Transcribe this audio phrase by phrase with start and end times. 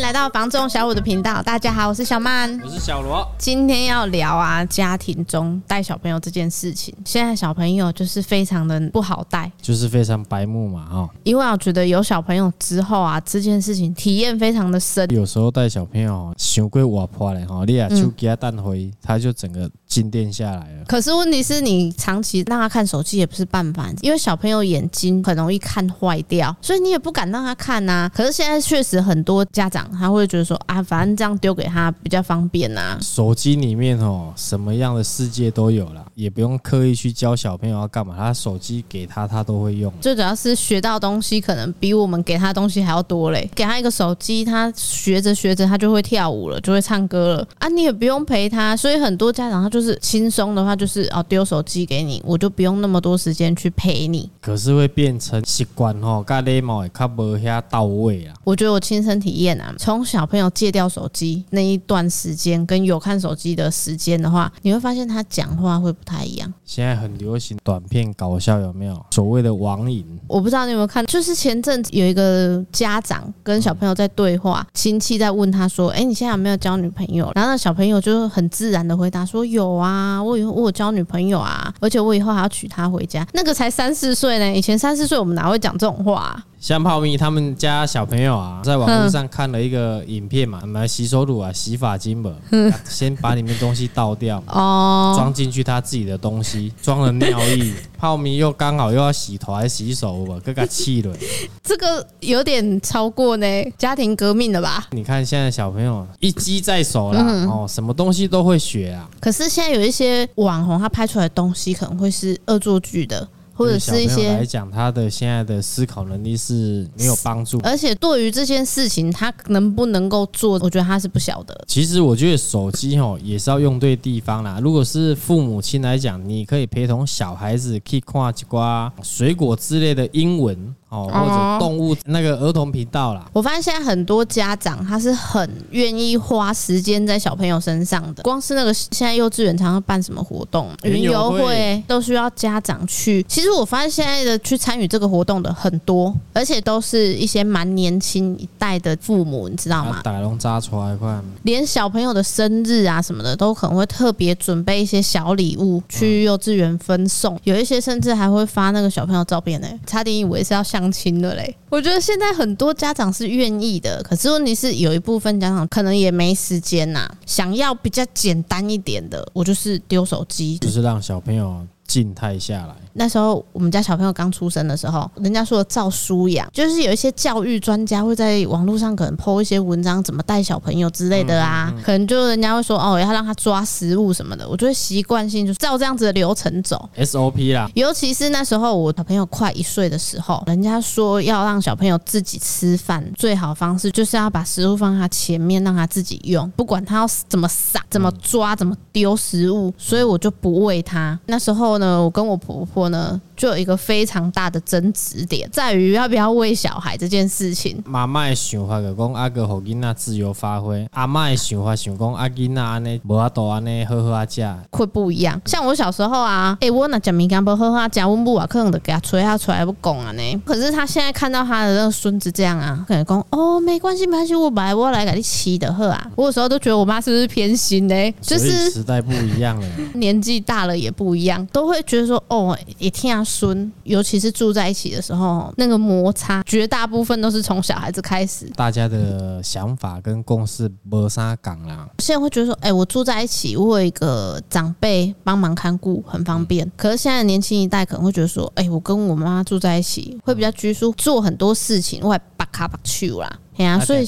[0.00, 1.42] 来到房中小五的频道。
[1.42, 3.26] 大家好，我是小曼，我是小罗。
[3.38, 6.94] 今天要聊啊，家庭中带小朋友这件事情。
[7.04, 11.08] 现在小朋友就是非常的不好带，就是非常白目嘛，哈。
[11.24, 15.08] 因为我觉得有小朋友之后啊，这件事情体验非常的深。
[15.10, 20.84] 有时候带小朋友想过活泼嘞，哈，你啊就给他带回，他就整个静电下来了。
[20.86, 28.12] 可是问题是你长期让他看手机也不是办法，因为小朋友眼睛很容易看坏掉，所以你也不敢让他看呐、啊。
[28.14, 32.98] 可是现在确实很多家长他会觉得说啊，反正这样丢给他比较方便呐、啊。
[33.00, 39.92] 手机里面哦，什么样的世界都有了，也不用刻意去教小朋友要干嘛，他手机给他他都会用。
[40.00, 43.48] 最主要是学到东西可能比我们给他东西还要多嘞。
[43.54, 48.76] 给他一个手机，他学着学着他就会跳舞了，就会唱歌了啊，你也不用陪他。
[48.76, 54.30] 所以很多家长他就是轻松的话，就是哦丢手机给你，我就不用那么多时间去陪你。
[54.40, 58.34] 可是会变成习惯哦，跟礼貌也较无遐到位啊。
[58.44, 66.52] 我觉得我亲身体验啊，从小朋友戒掉手机那一段时间，跟有看手机的时间的话，你会发现他讲话会不太一样。
[66.64, 69.04] 现在很流行短片搞笑，有没有？
[69.10, 86.40] 所谓的网瘾，我不知道你有没有看，就是前阵子有一个家长跟小朋友在对话，亲戚在问他说：“哎，你现在有没有交女朋友？”然后那小朋友就很自然的回答说：“有有啊，我以后我有交女朋友啊，而且我以后还要娶她回家。”那个才三四岁呢，以前三四岁我们哪会讲这种话？
[86.58, 92.34] 像泡咪他们家小朋友啊，在网络上看了一个影片嘛，买洗手乳啊、洗发精嘛，
[92.88, 97.72] 先把里面东西倒掉， 哦，装进去他自己的东西，装了尿液。
[97.98, 101.14] 泡咪又刚好又要洗头还洗手吧，更加气了。
[101.62, 103.46] 这个有点超过呢，
[103.78, 104.86] 家庭革命了吧？
[104.90, 109.08] 你看现在小朋友一机在手啦，哦，什么东西都会学啊。
[109.20, 113.26] 可是现在有一些网红，他拍出来的东西可能会是恶作剧的。
[113.56, 121.58] 或者是一些来讲，他的现在的思考能力是没有帮助，而且对于这件事情，他能不能够做，我觉得他是不晓得。
[121.66, 124.60] 其实我觉得手机哦也是要用对地方啦。
[124.62, 130.74] 如果是父母亲来讲，你可以陪同小孩子去看几瓜水果之类的英文。
[130.88, 133.28] 哦，或者动物那个儿童频道啦。
[133.32, 138.22] 我发现现在很多家长他是很愿意花时间在小朋友身上的。
[138.22, 143.22] 光是那个现在幼稚园常常办什么活动，云游会都需要家长去。
[143.24, 150.00] 其实我发现现在的去参与这个活动的很多，而且都是一些蛮年轻一代的父母，你知道吗？
[150.04, 157.36] 打龙扎出来快，连小朋友的生日啊什么的，都可能会特别准备一些小礼物去幼稚园分送。
[157.42, 171.66] 有一些甚至还会发那个小朋友照片呢，差点以为是要相亲的嘞，我觉得现在很多家长是愿意的，可是问题是有一部分家长可能也没时间呐，想要比较简单一点的，我就是丢手机，就是让小朋友。
[171.86, 172.74] 静态下来。
[172.92, 184.48] 那时候我们家小朋友刚出生的时候，人家说照书养，就是有一些教育专家会在网络上可能 po 一些文章，怎么带小朋友之类的啊，可能就人家会说哦，要让他抓食物什么的。
[184.48, 187.70] 我就会习惯性就照这样子的流程走 SOP 啦。
[187.74, 201.18] 尤其是那时候我小朋友快一岁的时候，人家说要让小朋友自己吃饭，最好方式就是要把食物放在他前面，让他自己用，不管他要怎么撒、怎么抓、怎么丢食物，所以我就不喂他。
[201.26, 201.75] 那时候。
[201.78, 207.82] 呢，我跟我婆婆呢，就有一个非常大的争执点，在于要不要喂小孩这件事情。
[207.84, 215.40] 妈妈的想法就讲阿哥和囡仔自由发挥，阿妈的想法想讲阿囡仔安尼无法度安尼喝喝啊食，会不一样。
[215.44, 220.42] 像我小时候啊，哎、欸，我那讲米干不好好啊，讲温布啊，可能就给他吹下出来不讲啊呢。
[220.44, 226.10] 可是他现在看到他的那个孙子这样啊，可能讲哦，没关系没关系，我来我来给你吃的喝啊。
[226.16, 228.14] 我有时候都觉得我妈是不是偏心呢？
[228.20, 233.25] 就是时代不一样了， 年纪大了也不一样，都会觉得说哦，一听啊。
[233.26, 238.46] 孙，尤其是住在一起的时候，那个摩擦绝大部分都是从小孩子开始。
[238.54, 241.88] 大家的想法跟共识没啥港啦。
[241.98, 246.70] 现在会觉得说，哎，我住在一起，我有一个长辈帮忙看顾，很方便。
[246.76, 253.38] 可是现在年轻一代可能会觉得说，哎，我跟我妈住在一起，会比较拘束，做很多事情我还巴卡巴去啦。
[253.58, 254.06] 哎呀，所以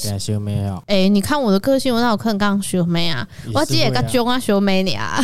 [0.87, 5.23] 哎，你看我的个性，我那我可能刚小妹啊，我只也个中啊小妹你啊。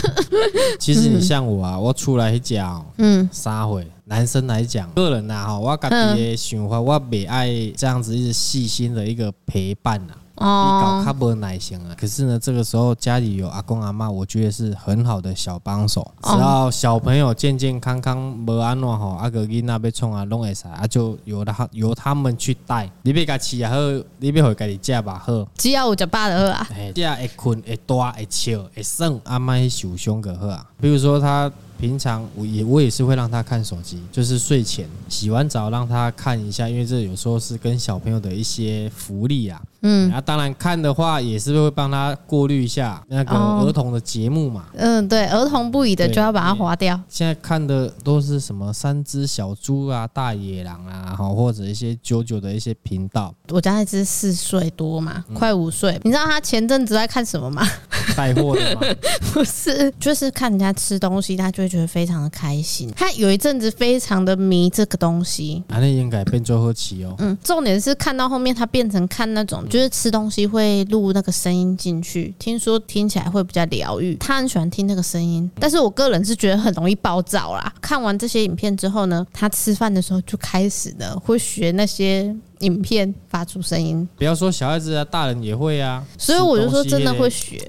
[0.80, 3.86] 其实你像我啊，我出来讲，嗯，撒会。
[4.04, 10.14] 男生来讲，个人呐哈，我家己的想法，我袂爱这样子一直细心的一个陪伴呐。
[10.38, 11.94] 哦，比较无耐心啊。
[11.98, 16.10] 可是呢，这个时候家里有阿公阿妈，我觉得是很好的小帮手。
[16.22, 22.90] 只要小朋友健健康康，无安怎吼，阿个囡仔要创啊，拢会使，啊就由他由他们去带。
[23.02, 23.76] 你别家饲也好，
[24.18, 25.46] 你别回家己食吧好。
[25.56, 26.68] 只要有食饱就好啊。
[26.72, 30.64] 哎，只要会困会大会笑会耍，阿妈受伤就好啊。
[30.80, 39.62] 比如说他平常我也我也是会让他看手机，就是睡前洗完澡让他看一下，因为这有时候是跟小朋友的一些福利啊。
[39.82, 44.64] 嗯，啊，当然看的话也是会帮他过滤一下那个儿童的节目嘛。
[44.74, 47.00] 嗯，对，儿童不宜的就要把它划掉。
[47.08, 53.32] 现在看的都是什么三只小猪啊、大野狼啊，好或者一些九九的一些频道。
[53.50, 55.96] 我家那只四岁多嘛，快五岁。
[56.02, 57.64] 你知道他前阵子在看什么吗？
[58.16, 58.80] 带货的吗？
[59.32, 62.90] 不是，就是看人家吃东西，他就会觉得非常的开心。
[62.96, 65.62] 他有一阵子非常的迷这个东西。
[65.68, 67.14] 啊，那应该变最后期哦。
[67.18, 74.16] 嗯，重点是看到后面，他变成看那种，就是吃东西会录那个声音进去，听说听起来会比较疗愈。
[74.16, 77.72] 他很喜欢听那个声音，但是我个人是觉得很容易暴躁啦。
[77.80, 84.08] 看完这些影片之后呢，他吃饭的时候就开始呢会学那些影片发出声音。
[84.16, 86.04] 不要说小孩子啊，大人也会啊。
[86.16, 87.60] 所以我就说真的会学。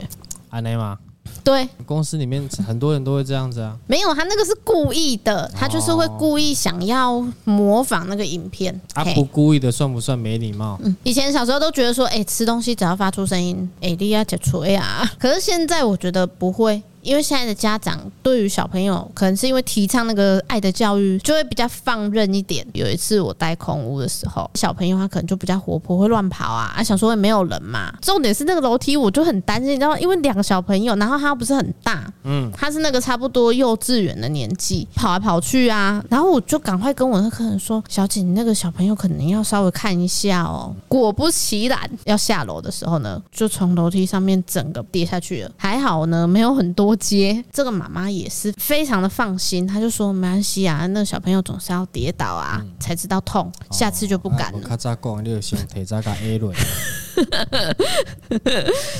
[0.50, 0.98] 安内吗？
[1.44, 3.78] 对，公司里面很多人都会这样子啊。
[3.88, 8.80] 没有，他那个是故意的，他就是会故意想要模仿那个影片。
[8.94, 10.80] 他不故意的算不算没礼貌？
[10.84, 15.10] 嗯，以前小时候都觉得说，哎，吃东西只要发出声音，哎，你要解除，哎呀。
[15.20, 16.82] 可是现在我觉得不会。
[17.10, 22.64] 因为现在的家长对于小朋友，可能是因为提倡那个爱的教育，就会比较放任一点。
[22.72, 27.92] 有一次我带空屋的时候，小朋友他可能就比较活泼，会乱跑啊，啊，想说也没有人嘛。
[28.00, 30.00] 重点是那个楼梯，我就很担心，你知道吗？
[30.00, 45.52] 因为两个小朋友，然后他又不是很大，嗯，他是那个差不多幼稚园的年纪，跑来跑去啊，然后我就赶快跟我那客人说：“小姐，你那个小朋友可能要稍微看一下哦。”果不其然，要下楼的时候呢，就从楼梯上面整个跌下去了。
[45.58, 46.99] 还好呢，没有很多。
[47.00, 54.60] 接这个妈妈也是非常的放心，她就说没关系啊，那个小朋友总是要跌倒啊，嗯、才知道痛，下次就不敢了。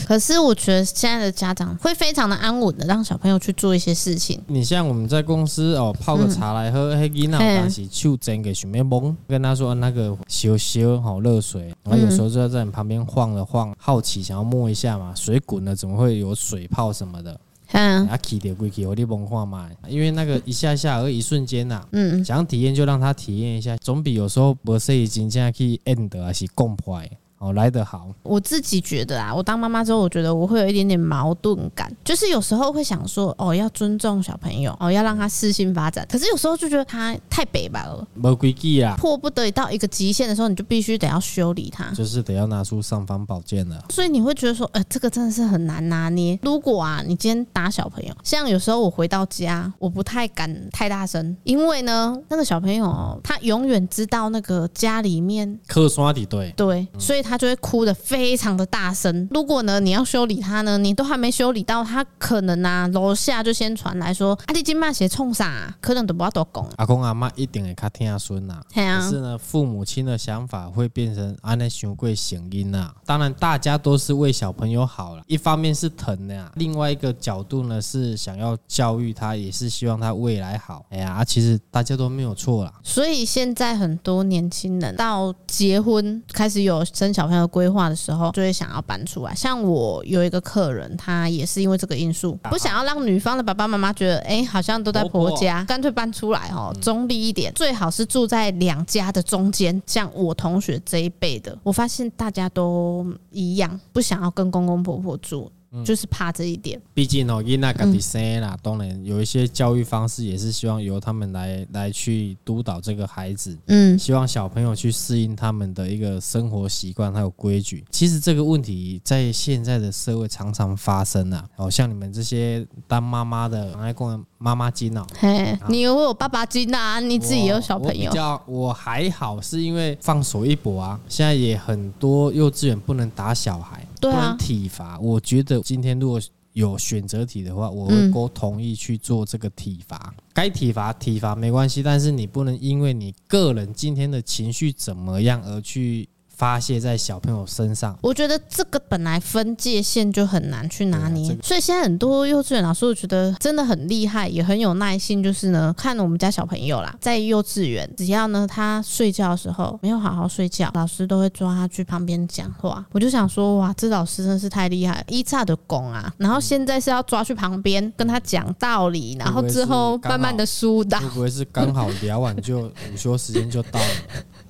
[0.08, 4.42] 可是我觉得现在的家长会非常的安稳的让小朋友去做一些事情。
[4.48, 17.40] 你像我们在公司哦，泡个茶来喝，黑吉娜但是手真给许妹蒙，跟他说那个修修好热水，然后有时候就要在你旁边晃了晃，好奇想要摸一下嘛，水滚了怎么会有水泡什么的。
[17.72, 27.10] 嗯，啊，起点归起，我的文化嘛，因为那个一下下而一瞬间呐，嗯，想体验就让他体验一下，总比有时候不是已经这样去 end 还是共坏。
[27.40, 28.08] 哦，来得好。
[28.22, 36.06] 我自己觉得啊，我当妈妈之后，我觉得我会有一点点矛盾感，就是有时候会想说，哦，要尊重小朋友，哦，要让他适性发展。
[36.12, 43.86] 可是有时候就觉得他太北吧了，没规矩啊，迫不得已到一个极限的时候，你就必须得要修理他，就是得要拿出尚方宝剑了。
[43.90, 46.38] 所以你会觉得说，呃，这个真的是很难拿捏。
[46.44, 57.24] 如果啊，你今天打小朋友，像有时候我回到家，我不太敢太大声，因为呢，那个小朋友他永远知道那个家里面客刷的对对，所以。
[57.29, 59.28] 他就会哭的非常的大声。
[59.32, 66.68] 如果呢，你要修理他呢，你都还没修理到，他可能啊，楼下就先传来说：“阿弟今晚写冲啥？”可能都不要多讲。
[66.78, 68.62] 阿公阿妈一定会较听孙呐。
[68.74, 72.92] 可是呢，父母亲的想法会变成安尼熊贵醒音呐。
[73.06, 80.86] 当然，大家都是为小朋友好了，一方面是疼的呀，另外一个角度呢是想要教育他，也是希望他未来好。
[80.90, 82.74] 哎呀，其实大家都没有错啦。
[82.82, 87.14] 所以现在很多年轻人到结婚开始有生。
[87.20, 89.36] 小朋友规划的时候，就会想要搬出来。
[89.36, 99.84] 像我有一个客人，他也是因为这个因素，不想要让女方的爸爸妈妈觉得，哎，好像都在婆家，干脆搬出来哦，中立一点，最好是住在两家的中间。
[99.86, 105.52] 像我同学这一辈的，我发现大家都一样，不想要跟公公婆婆住。
[105.86, 117.86] 就是怕这一点，毕竟哦，因那个的生啦，当然有一些教育方式也是希望由他们来来去督导这个孩子，嗯，希望小朋友去适应他们的一个生活习惯还有规矩。
[117.92, 131.00] 其实这个问题在现在的社会常常发生啊，哦像你们这些当妈妈的，爱讲妈妈经哦，嘿，你有我爸爸经啊，你自己有小朋友，我比较我还好，是因为放手一搏啊。
[131.08, 133.86] 现在也很多幼稚园不能打小孩。
[134.00, 136.22] 对啊，体罚，我觉得今天如果
[136.54, 140.14] 有选择题的话，我会都同意去做这个体罚。
[140.34, 146.08] 该体罚体罚没关系，但是你不能因为你个人今天的情绪怎么样而去。
[146.40, 155.22] 发泄在小朋友身上，我觉得这个本来分界线就很难去拿捏，所以现在很多幼稚园老师，我觉得真的很厉害，也很有耐心。
[155.22, 162.86] 就是呢，看我们家小朋友啦，在幼稚园，只要呢他睡觉的时候没有好好睡觉，老师都会抓他去旁边讲话。
[162.94, 166.14] 我就想说，哇，这老师真是太厉害，一差的功啊！
[166.18, 173.86] 然后现在是要抓去旁边跟他讲道理，然后之后慢慢的疏导，会不会是刚好聊完就午休时间就到了？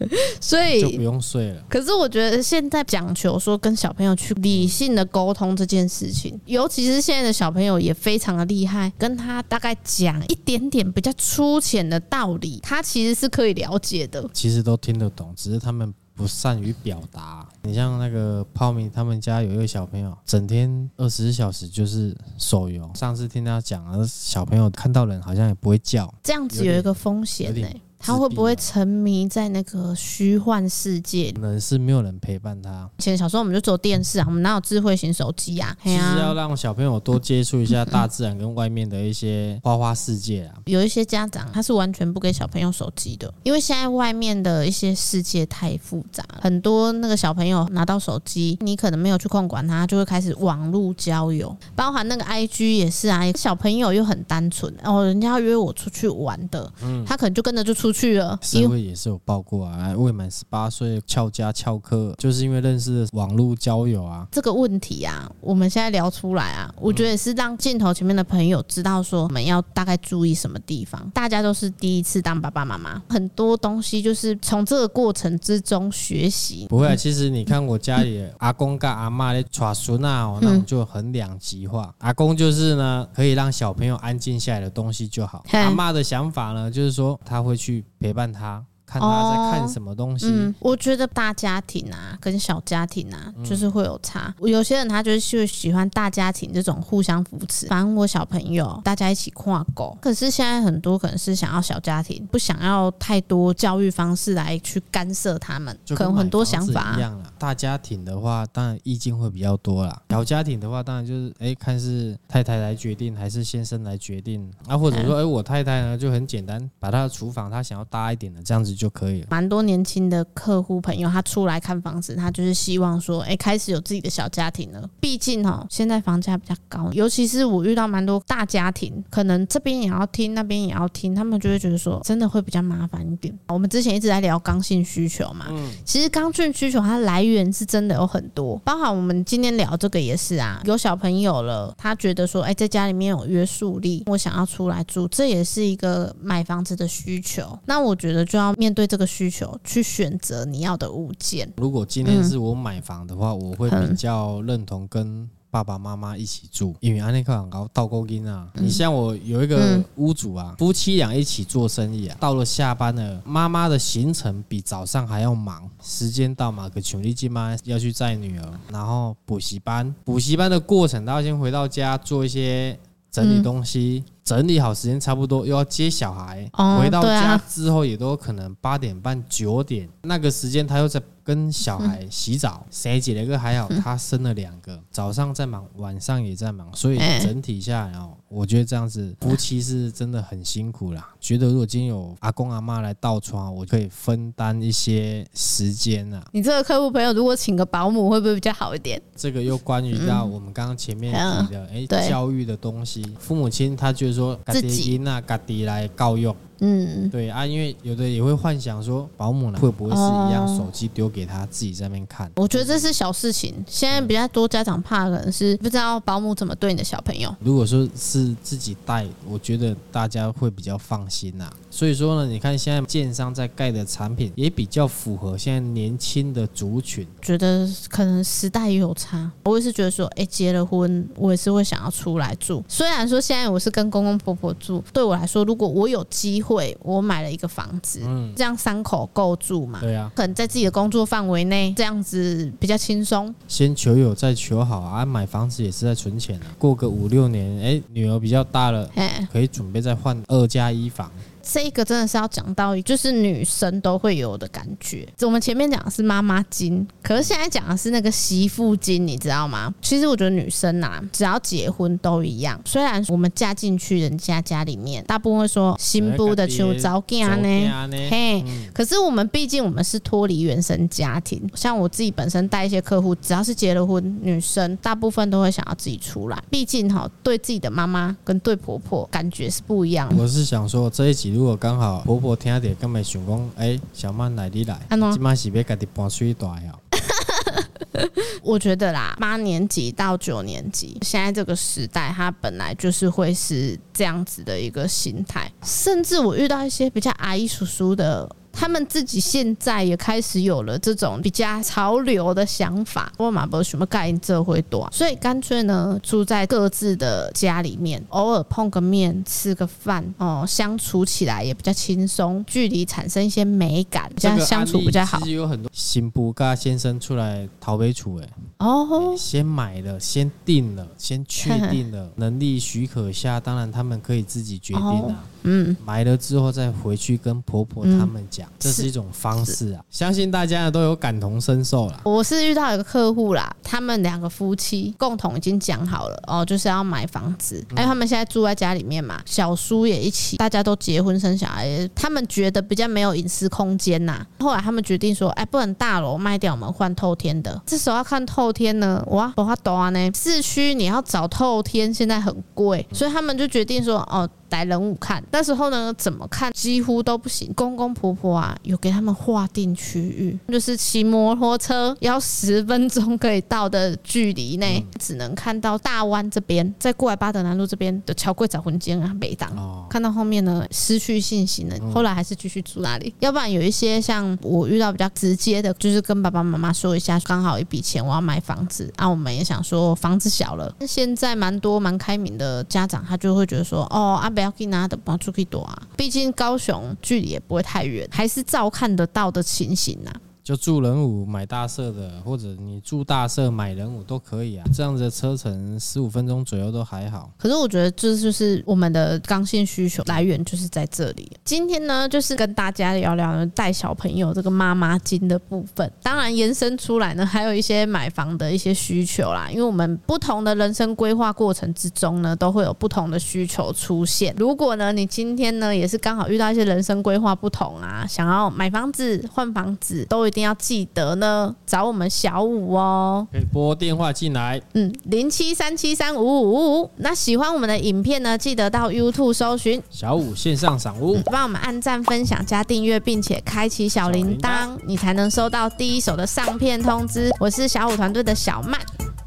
[0.40, 1.64] 所以就不用睡了。
[1.70, 14.30] 可是我觉得现在讲求说跟小朋友去理性的沟通这件事情，尤其是现在的小朋友也非常的厉害，跟他大概讲一点点比较粗浅的道理，他其实是可以了解的。
[14.34, 15.94] 其实都听得懂，只是他们。
[16.20, 17.48] 不善于表达。
[17.62, 22.92] 你像那个泡米，他们家有一个小朋友，整天二十四小时就是手游。
[22.94, 27.82] 上次听他讲，小朋友看到人好像也不会叫，这样子有一个风险呢、欸。
[28.00, 31.32] 他会不会沉迷在那个虚幻世界？
[31.34, 32.90] 可能是没有人陪伴他。
[32.98, 35.76] 以前小时候我们就做电视啊，我们哪有智慧型手机啊？
[35.84, 40.56] 其实要让小朋友多接触一下大自然跟外面的一些花花世界啊。
[40.66, 53.20] 有一些家长他是完全不给小朋友手机的，因为现在外面的一些世界太复杂，很多那个小朋友拿到手机，你可能没有去控管他，就会开始网络交友，包含那个 IG 也是啊。
[53.36, 57.89] 小朋友又很单纯哦，人家要约我出去玩的，嗯他可能就跟着就出。
[57.90, 64.28] 出去了，社会也是有报过啊，未满十八岁翘家翘课，就是因为认识的网络交友啊。
[64.32, 71.10] 这个问题啊，我们现在聊出来啊，我觉得也是让镜头前面的朋友知道说，我们要大概注意什么地方。
[71.16, 76.68] 大家都是第一次当爸爸妈妈，很多东西就是从这个过程之中学习。
[76.70, 81.92] 不会啊，其实你看我家里阿公跟阿妈的传孙啊，那种就很两极化。
[81.98, 85.44] 阿公就是呢，可以让小朋友安静下来的东西就好。
[85.54, 87.79] 阿妈的想法呢，就是说他会去。
[88.00, 88.66] 陪伴他。
[88.90, 90.26] 看他在看什么东西。
[90.26, 94.34] 哦嗯，我觉得大家庭啊，跟小家庭啊，就是会有差。
[94.42, 99.96] 有些人他就是喜欢大家庭这种互相扶持，反正我小朋友大家一起跨狗。
[100.02, 107.32] 可是现在很多可能是想要小家庭，不想要太多教育方式来去干涉他们，可能很多想法一样了。
[107.38, 110.02] 大家庭的话，当然意见会比较多啦。
[110.10, 118.79] 小家庭的话，当然就是哎，看是太太来决定还是先生来决定啊，或者说哎，我太太呢就很简单，把她的厨房她想要大一点的这样子。
[118.80, 119.28] 就可以了。
[119.30, 124.90] 蛮多年轻的客户朋友，他出来看房子，他就是希望说，哎，开始有自己的小家庭了。
[125.02, 133.38] 毕竟哈，现在房价比较高，尤其是我遇到蛮多大家庭，可能这边也要听，那边也要听，他们就会觉得说，真的会比较麻烦一点。
[133.50, 147.60] 我们之前一直在聊刚性需求嘛，嗯，其实刚性需求它来源是真的有很多，包含我们今天聊这个也是啊，有小朋友了，他觉得说，哎，在家里面有约束力，我想要出来住，这也是一个买房子的需求。
[147.66, 148.69] 那我觉得就要面。
[148.70, 151.52] 面对这个需求，去选择你要的物件。
[151.58, 158.48] 如果今天是我买房的话，嗯、我会比较认同跟爸爸妈妈一起住，因为安内克很高倒钩金啊。
[158.54, 165.68] 你像我有一个屋主啊，夫妻俩一起做生意啊，到了下班了，妈妈的行程比早上还要忙。
[165.82, 172.78] 时间到嘛，可穷力金妈要去载女儿，然后补习班，补习班的过程，他要先回到家做一些
[173.10, 174.04] 整理东西。
[174.06, 176.48] 嗯整理好，时间差不多，又要接小孩，
[176.80, 191.14] 回到家之后也都可能八点半九点，那个时间他又在跟小孩洗澡，生几个还好，他生了两个，早上在忙，晚上也在忙，所以整体下来哦，我觉得这样子夫妻是真的很辛苦啦。
[191.20, 196.26] 觉得如果今天有阿公阿妈来倒床，我可以分担一些时间啊。
[196.32, 199.00] 你这个客户朋友如果请个保姆会不会比较好一点？
[199.16, 204.20] 这个又关于到我们刚刚前面提的哎教育的东西，父母亲他就是说。
[204.20, 206.32] 说自己那家己来教育。
[206.62, 212.30] 嗯，对啊，因为有的也会幻想说，保姆呢会不会是一样，手机丢给他自己在那边看？
[212.36, 213.54] 我觉得这是小事情。
[213.66, 217.34] 现在比较多家长怕的可能是不知道保姆怎么对你的小朋友。
[217.40, 221.50] 如果说是自己带，我觉得大家会比较放心呐。
[221.72, 227.08] 所以说呢，你看现在建商在盖的产品也比较符合现在年轻的族群。
[227.22, 229.32] 觉得可能时代也有差。
[229.46, 232.62] 我也是觉得说，哎，结了婚，我也是会想要出来住。
[232.68, 236.49] 虽然说现在我是跟公公婆婆住，对我来说，如果我有机会。
[236.50, 239.80] 会，我买了一个房子，嗯，这样三口够住嘛？
[239.82, 243.34] 对啊，可能在自己的工作范围内，这样子比较轻松。
[243.48, 245.06] 先求有，再求好啊！
[245.06, 246.48] 买房子也是在存钱啊。
[246.58, 248.90] 过个五六年，哎，女儿比较大了，
[249.32, 251.12] 可以准备再换二加一房。
[251.52, 255.08] 这个真的是要讲到，就是女生都会有的感觉。
[255.22, 259.74] 我们前面讲的是妈妈经，可是现在讲的是那个媳妇经，你知道吗？
[259.82, 262.62] 其实我觉得女生啊，只要结婚都一样。
[262.66, 271.42] 虽然我们嫁进去人家家里面，大部分会说新妇的求早嫁呢，嘿，可是我们毕竟我们是脱离原生家庭。
[271.56, 276.40] 像我自己本身带一些客户，只要是结了婚，女生大部分都会想要自己出来。
[276.52, 280.22] 毕竟哈，对自己的妈妈跟对婆婆感觉是不一样的。
[280.22, 281.39] 我是想说这一集。
[281.40, 286.78] 如果刚好婆婆听到，刚没想讲，哎，小曼来你来，今麦是要家己搬水大呀。
[288.44, 295.50] 我觉得啦，八年级到九年级，现在这个时代，他本来就是会是这样子的一个心态。
[295.64, 298.30] 甚至我遇到一些比较阿姨叔叔的。
[298.60, 303.10] 他们自己现在也开始有了这种比较潮流的想法。
[303.18, 315.20] 我嘛不什么概念，这会多，所以干脆呢，住在各自的家里面，偶尔碰个面，吃个饭，哦，相处起来也比较轻松，距离产生一些美感，这样相处比较好。
[315.20, 325.24] 其实有很多新布嘎先生出来逃北处，哎，哦，先买了，先定了，先确定了， 能力许可下，当然他们可以自己决定啊。
[325.40, 329.82] 哦嗯，买了之后再回去跟婆婆他们讲，嗯、这是一种方式啊。
[329.90, 332.02] 相信大家呢都有感同身受啦。
[332.04, 337.66] 我是遇到一个客户啦，他们两个夫妻共同已经讲好了哦，就是要买房子。
[337.76, 344.26] 哎，他们现在住在家里面嘛，小叔也一起，大家都结婚生小孩，他们觉得比较没有隐私空间呐。
[344.40, 347.62] 后来他们决定说，哎，不能大楼卖掉，我们换透天的。
[347.66, 350.12] 这时候要看透天呢，哇，不花多啊呢。
[350.14, 354.30] 市区你要找透天现在很贵，所以他们就决定说，哦。
[354.50, 357.54] 逮人物看，那时候呢，怎么看几乎都不行。
[357.56, 369.50] 公公婆婆啊，有给他们划定区域，就是骑摩托车要十分钟可以到的距离内，嗯、只能看到大湾这边，在过来八德南路这边的桥柜找魂间啊，北档。
[369.56, 371.76] 哦、看到后面呢，失去信心了。
[371.94, 373.10] 后来还是继续住那里。
[373.10, 379.08] 嗯、要不然有一些像我遇到比较直接的，就是跟爸爸妈妈说一下，刚好一笔钱我要买房子啊。
[379.08, 384.30] 我们也想说房子小了，现在蛮多蛮开明的家长，他就会觉得说，哦阿。
[384.40, 385.88] 不要去拿的，包出去躲啊！
[385.98, 390.14] 毕竟高雄距离也不会太远，还是照看得到的情形呐、
[390.50, 394.66] 就住人五买大社的，或者你住大社买人五都可以啊。
[394.74, 397.30] 这样子的车程十五分钟左右都还好。
[397.38, 401.32] 可是我觉得这就是我们的刚性需求来源就是在这里。
[401.46, 405.94] 今天呢，就是跟大家聊聊带小朋友这个妈妈经的部分。
[406.02, 409.50] 当然延伸出来呢，还有一些买房的一些需求啦。
[409.52, 414.34] 因为我们不同的人生规划过程之中呢，都会有不同的需求出现。
[414.36, 420.39] 如果呢，你今天呢也是刚好遇到一些人生规划不同啊，想要买房子、换房子，都一定。
[420.42, 426.82] 要记得呢，找我们小五哦，可以拨电话进来，嗯，零七三七三五五五。
[426.82, 426.92] 五。
[426.98, 429.82] 那喜欢我们的影片呢，记得到 YouTube 搜寻。
[429.90, 437.32] 小五线上赏屋，帮我们按赞、分享、加订阅，并且开启小铃铛，你才能收到第一手的上片通知。
[437.40, 438.80] 我是小五团队的小曼，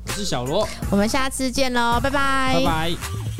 [0.06, 3.31] 我是小罗，我们下次见喽，拜拜，拜拜。